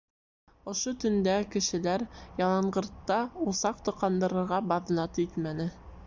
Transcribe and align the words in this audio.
Ошо 0.71 0.91
төндө 1.01 1.33
кешеләр 1.55 2.03
яланғыртта 2.39 3.17
усаҡ 3.51 3.83
тоҡандырырға 3.89 4.59
баҙнат 4.73 5.21
итмәне. 5.25 5.69